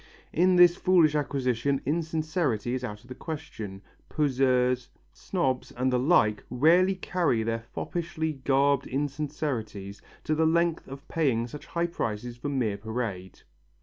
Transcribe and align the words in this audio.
In 0.33 0.55
this 0.55 0.77
foolish 0.77 1.13
acquisition 1.13 1.79
insincerity 1.85 2.73
is 2.73 2.83
out 2.83 3.01
of 3.03 3.07
the 3.07 3.13
question, 3.13 3.83
poseurs, 4.09 4.89
snobs 5.13 5.71
and 5.73 5.93
the 5.93 5.99
like 5.99 6.43
rarely 6.49 6.95
carry 6.95 7.43
their 7.43 7.59
foppishly 7.59 8.33
garbed 8.43 8.87
insincerity 8.87 9.93
to 10.23 10.33
the 10.33 10.47
length 10.47 10.87
of 10.87 11.07
paying 11.07 11.45
such 11.45 11.67
high 11.67 11.85
prices 11.85 12.35
for 12.35 12.49
mere 12.49 12.77
parade. 12.79 13.41